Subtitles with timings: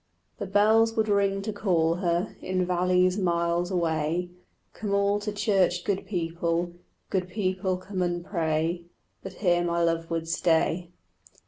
[0.39, 4.31] The bells would ring to call her In valleys miles away:
[4.73, 6.73] "Come all to church, good people;
[7.11, 8.85] Good people, come and pray."
[9.21, 10.89] But here my love would stay.